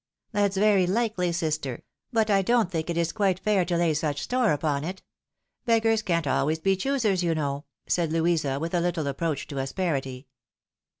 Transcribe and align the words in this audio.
"That's 0.31 0.57
very 0.57 0.87
likely, 0.87 1.31
sister; 1.31 1.83
but 2.11 2.31
I 2.31 2.41
don't 2.41 2.71
think 2.71 2.89
it 2.89 2.97
is 2.97 3.11
quite 3.11 3.37
fair 3.37 3.63
to 3.65 3.77
lay 3.77 3.93
such 3.93 4.23
store 4.23 4.51
upon 4.51 4.83
it. 4.83 5.03
Beggars 5.67 6.01
can't 6.01 6.25
always 6.25 6.57
be 6.57 6.75
choosers, 6.75 7.21
you 7.21 7.35
know," 7.35 7.65
said 7.85 8.11
Louisa, 8.11 8.59
with 8.59 8.73
a 8.73 8.81
little 8.81 9.05
approach 9.05 9.45
to 9.49 9.59
asperity. 9.59 10.25